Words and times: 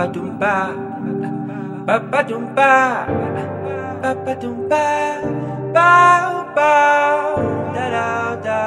Papa 0.00 0.12
Dumba, 0.16 0.56
Papa 1.84 2.24
Dumba, 2.24 2.72
Papa 4.00 4.32
Dumba, 4.40 4.84
bow 5.76 6.48
bow, 6.56 7.36
da 7.74 7.84
da 7.92 8.08
da. 8.40 8.60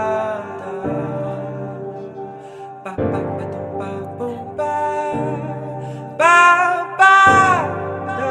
Papa 2.85 3.19
Dumba, 3.49 3.89
Bumba, 4.13 4.77
bow 6.21 6.73
bow, 7.01 7.61
da. 8.19 8.29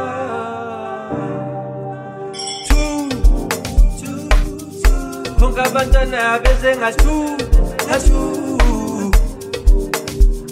Two, 2.69 3.11
two, 3.99 4.31
two. 4.79 5.35
Konga 5.43 5.67
bantana 5.75 6.39
bezenga 6.39 6.91
two, 7.03 7.35
two. 8.07 9.11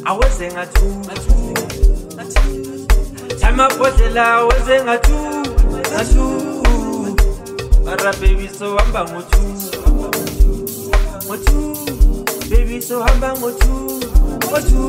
Awezenga 0.02 0.66
two 0.74 0.99
mabhodhlela 3.60 4.44
wezenga 4.48 4.96
tu 4.98 5.16
atu 6.00 6.26
mara 7.84 8.12
baby 8.20 8.48
so 8.58 8.76
hamba 8.76 9.04
ngotu. 9.04 9.42
Ngotu 11.26 11.58
baby 12.50 12.80
so 12.80 13.02
hamba 13.02 13.36
ngotu. 13.38 14.00
Ngotu. 14.48 14.84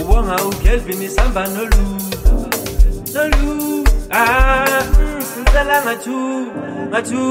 Ubonga 0.00 0.36
ugelvin 0.44 1.02
isihamba 1.02 1.46
nolu. 1.46 1.82
Nolu. 3.14 3.84
Ah 4.10 4.82
mm, 4.98 5.22
sizala 5.30 5.82
ngatu 5.84 6.18
ngatu. 6.90 7.22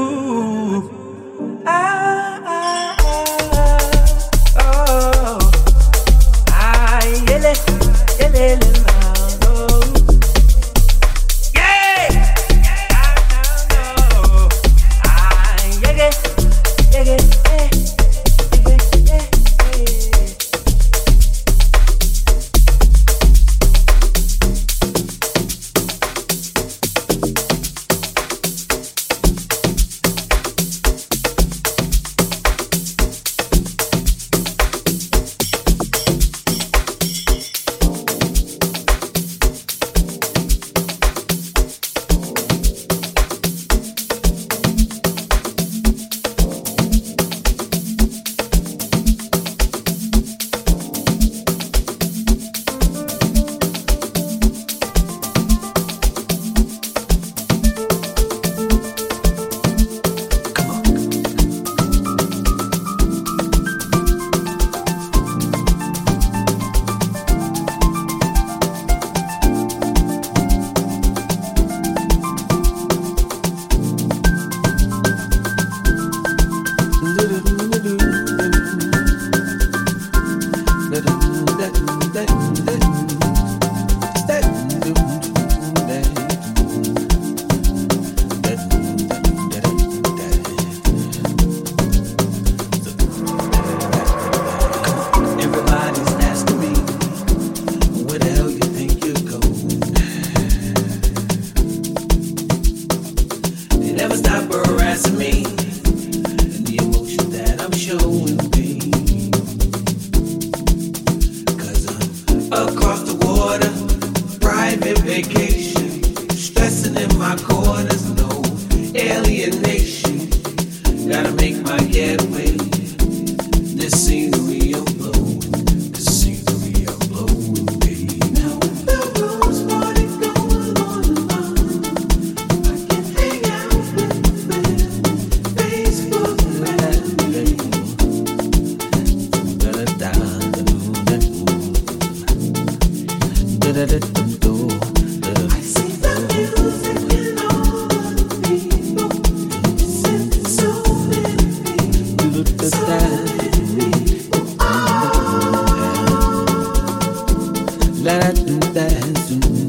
dancing. 158.60 159.61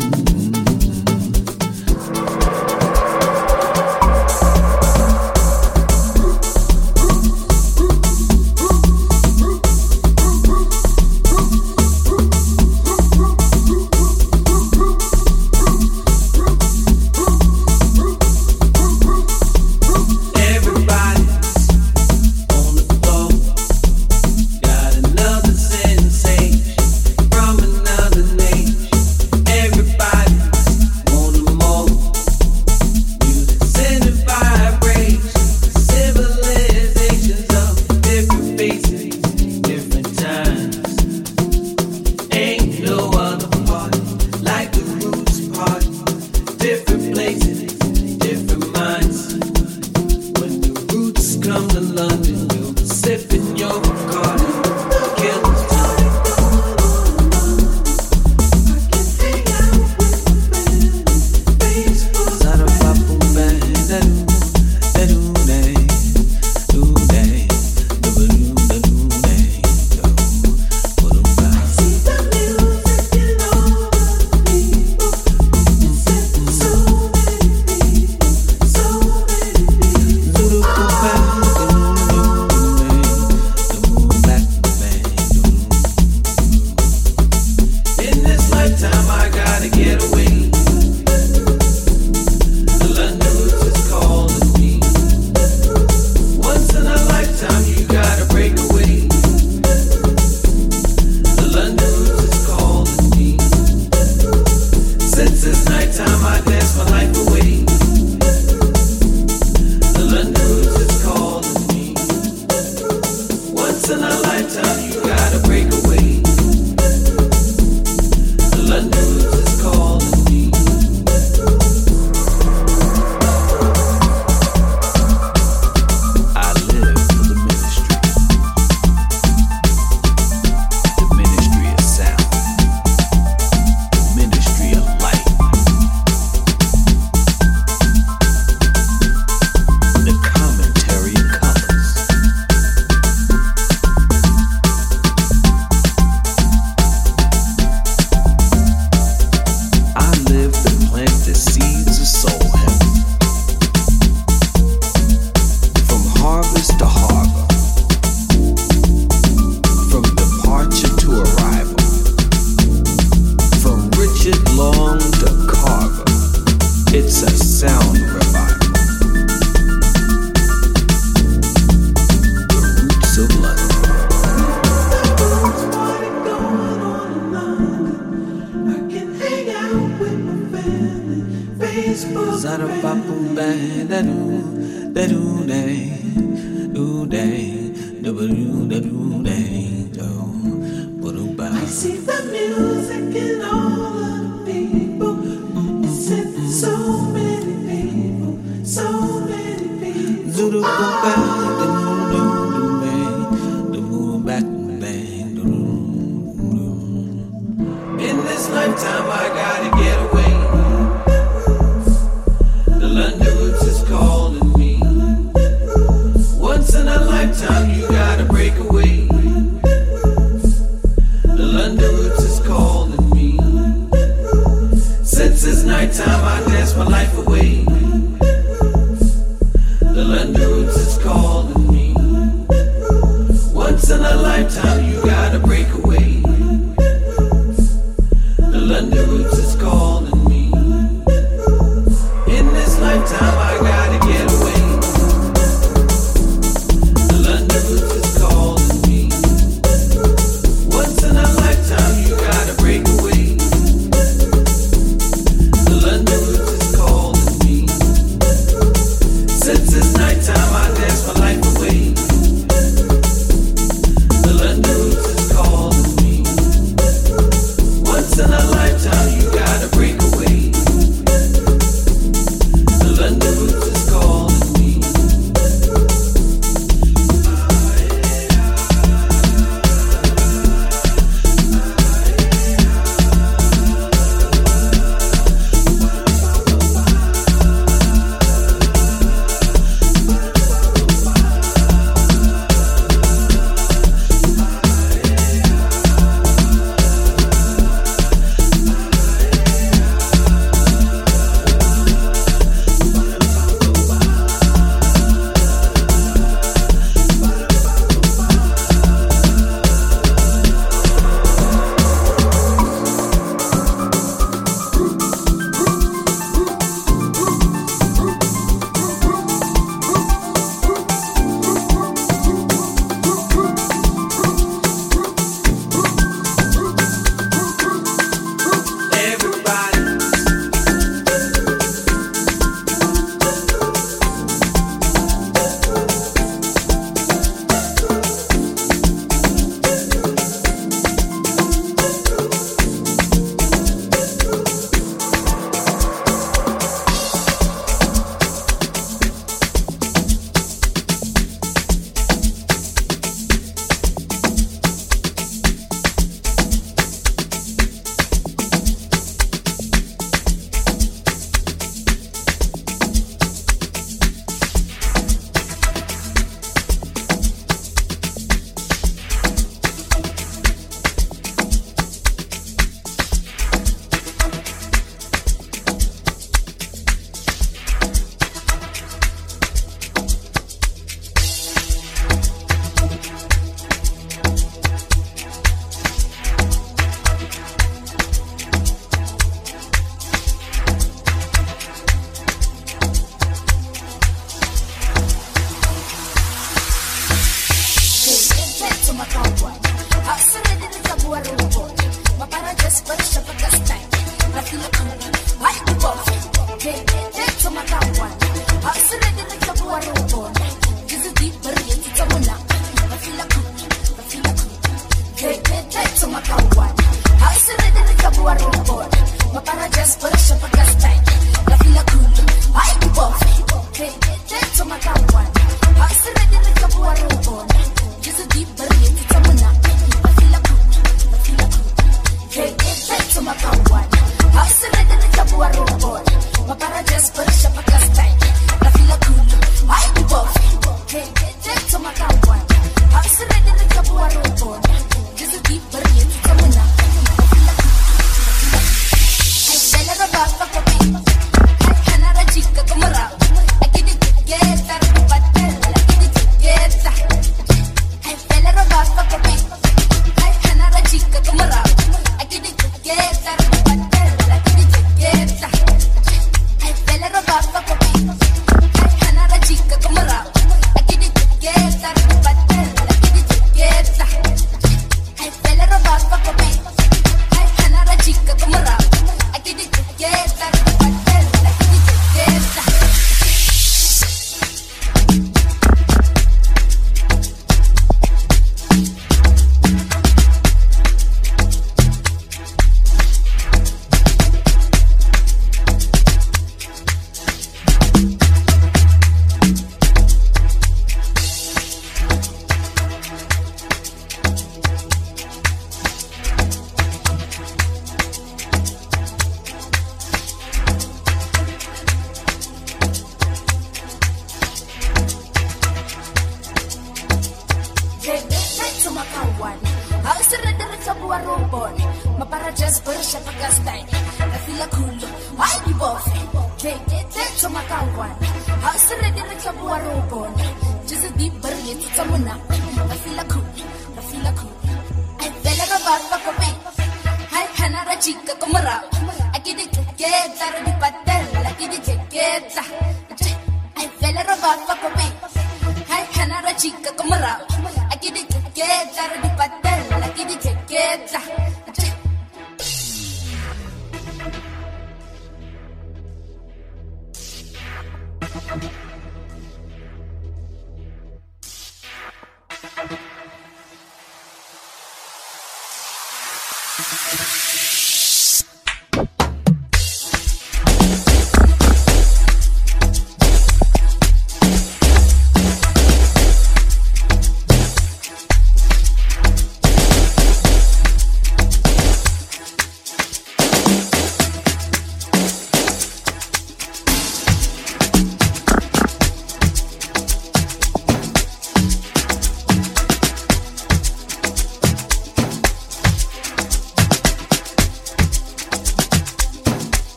A 234.05 234.15
lifetime 234.15 234.92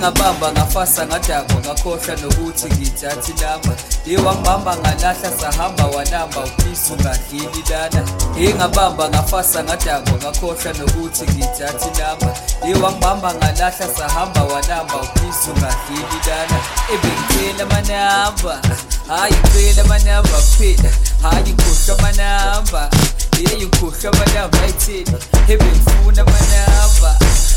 ngabamba 0.00 0.52
ngafasa 0.52 1.06
ngadakwa 1.06 1.60
ngakhohlwa 1.60 2.16
nokuthi 2.16 2.66
ngithathi 2.66 3.32
lamba 3.40 3.72
iwangibamba 4.06 4.76
ngalahla 4.76 5.30
sahamba 5.40 5.86
wanamba 5.86 6.40
uphisa 6.40 6.94
ungadlili 6.94 7.62
lana. 7.70 8.02
Ingabamba 8.38 9.08
ngafasa 9.08 9.64
ngadakwa 9.64 10.14
ngakhohlwa 10.18 10.72
nokuthi 10.78 11.24
ngithathi 11.24 12.00
lamba 12.00 12.30
iwangibamba 12.68 13.34
ngalahla 13.34 13.86
sahamba 13.96 14.42
wanamba 14.44 14.96
uphisa 14.96 15.50
ungadlili 15.52 16.18
lana. 16.26 16.58
Ebengicela 16.94 17.62
amanamba 17.64 18.60
hayi 19.08 19.34
phela 19.52 19.82
amanamba 19.82 20.38
phela 20.58 20.90
hayi 21.22 21.52
khohlwa 21.52 21.98
amanamba 21.98 22.90
yeyi 23.38 23.66
khohlwa 23.66 24.12
amanamba 24.12 24.58
ayithini 24.62 25.16
ebengifuna 25.48 26.22
amanamba 26.22 27.10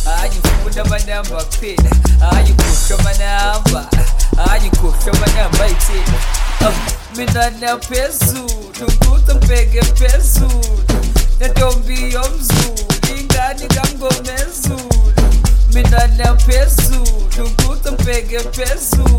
hayi 0.05 0.52
kuphela 0.63 1.89
hayi 2.19 2.53
kuhle 2.53 2.95
amanamba 2.99 3.87
hayi 4.37 4.69
ah, 4.69 4.73
ah, 4.73 4.77
kuhle 4.77 5.11
amanamba 5.11 5.63
ayithini 5.63 6.17
mina 7.15 7.49
naphezulu 7.49 8.87
ukuthi 8.87 9.35
ngibheke 9.35 9.81
phezulu 9.81 10.83
nentombi 11.39 12.13
yomzulu 12.13 12.85
ingane 13.17 13.67
kamngomezulu 13.67 15.23
mina 15.73 16.07
naphezulu 16.07 17.45
ukuthi 17.45 17.91
ngibheke 17.91 18.39
phezulu 18.39 19.13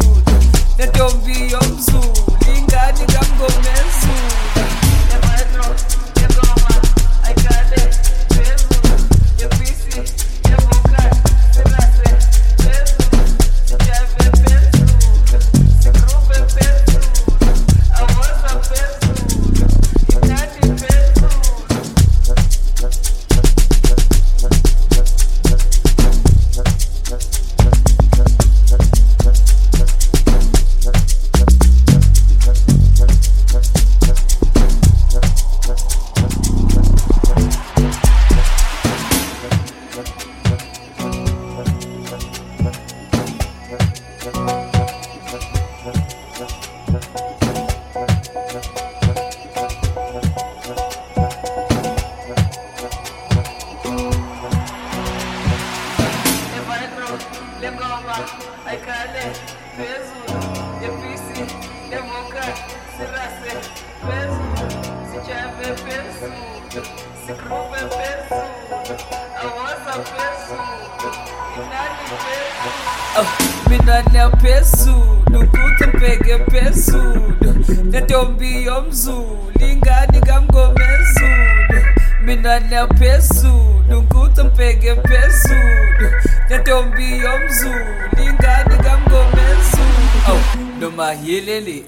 mina 73.68 74.02
naphezulu 74.12 75.40
ukuthi 75.40 75.86
mbheke 75.86 76.38
phezulu 76.38 77.64
nentombi 77.84 78.64
yomzulu 78.64 79.52
ingane 79.68 80.20
kamngomezulu 80.20 81.80
mina 82.24 82.60
naphezulu 82.60 83.98
ukuthi 83.98 84.42
mbheke 84.42 84.94
phezulu 84.94 86.08
nentombi 86.50 87.18
yomzulu 87.18 87.94
ingane 88.26 88.76
kamngomezulu 88.84 90.18
aw 90.28 90.38
noma 90.80 91.12
yelele 91.24 91.84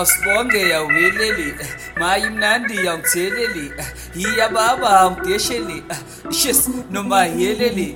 Asibonge 0.00 0.60
yaweleli 0.68 1.48
mayimnandi 2.00 2.76
yawutheleli 2.86 3.66
iyababa 4.22 4.90
amdesheli 5.00 5.78
shis 6.38 6.60
noma 6.90 7.20
yeleli 7.40 7.88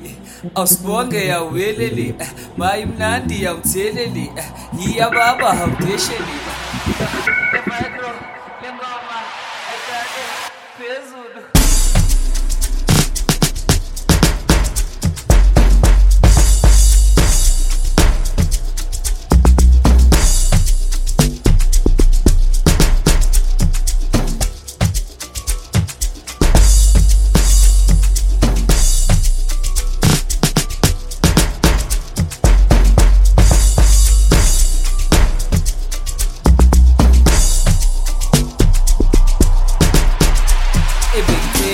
Asibonge 0.63 1.21
yaweleli 1.33 2.15
mayimnandi 2.57 3.37
yawutheleli 3.45 4.27
iyababa 4.87 5.51
amdesheli 5.65 6.37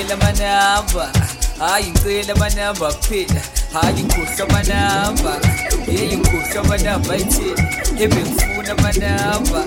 ebengicela 0.09 0.15
amanamba 0.15 1.13
hayi 1.59 1.91
ngicela 1.91 2.35
amanamba 2.35 2.93
kuphela 2.93 3.43
hayi 3.73 4.03
ngikhohlwa 4.03 4.49
amanamba 4.49 5.41
yeyi 5.89 6.17
ngikhohlwa 6.17 6.65
amanamba 6.65 7.15
ayitheni 7.15 7.63
ebengifuna 8.05 8.73
amanamba 8.73 9.61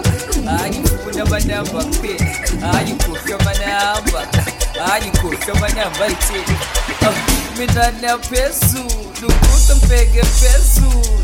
hayi 0.46 0.80
ngifuna 0.80 1.22
amanamba 1.24 1.84
kuphela 1.84 2.26
hayi 2.72 2.94
ngikhohlwa 2.94 3.40
amanamba 3.40 4.20
hayi 4.86 5.08
ngikhohlwa 5.10 5.58
amanamba 5.58 6.06
ayitheni 6.06 6.58
mina 7.58 7.92
naphezulu 8.02 9.28
kuthi 9.42 9.76
ngibheke 9.76 10.22
phezulu 10.22 11.20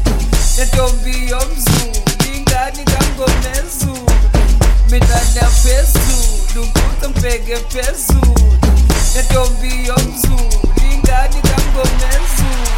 nentombi 0.57 1.29
yomzulu 1.29 2.01
ingani 2.35 2.83
kangomezulu 2.91 4.11
mina 4.91 5.19
naphezulu 5.35 6.67
kuthi 6.73 7.09
ngibheke 7.09 7.55
phezulu 7.55 8.66
nentombi 9.17 9.87
yomzulu 9.87 10.59
ingani 10.91 11.41
kangomezulu 11.41 12.76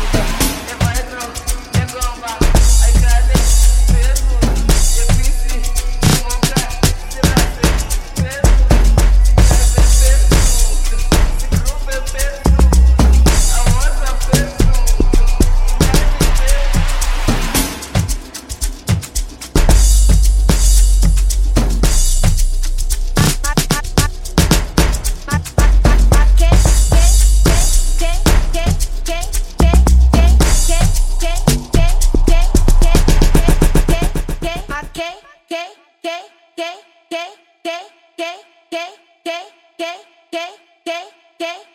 J 41.40 41.70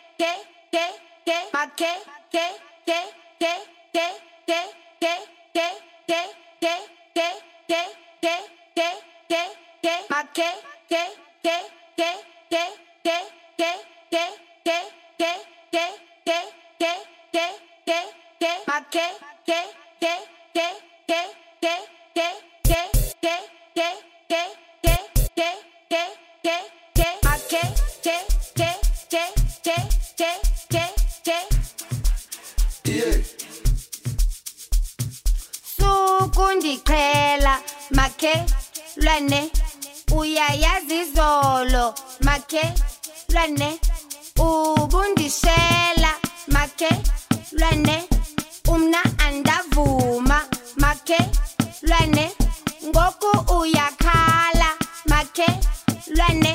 sukundiqhela 36.25 37.53
makhe 37.97 38.33
lwane. 39.03 39.41
Uyayazi 40.17 40.97
izolo 41.03 41.85
makhe 42.27 42.63
lwane. 43.33 43.69
Ubundishela 44.47 46.11
makhe 46.47 46.89
lwane. 47.59 47.97
Umna 48.73 49.01
andavuma 49.25 50.39
makhe 50.77 51.17
lwane. 51.87 52.25
Ngoku 52.87 53.31
uyakhala 53.57 54.69
makhe 55.11 55.47
lwane 56.15 56.53